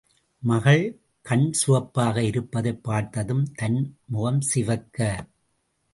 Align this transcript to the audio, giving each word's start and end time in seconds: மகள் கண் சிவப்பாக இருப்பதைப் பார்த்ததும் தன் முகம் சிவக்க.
மகள் 0.43 1.01
கண் 1.21 1.51
சிவப்பாக 1.51 2.23
இருப்பதைப் 2.23 2.83
பார்த்ததும் 2.83 3.51
தன் 3.51 3.97
முகம் 4.05 4.41
சிவக்க. 4.41 5.27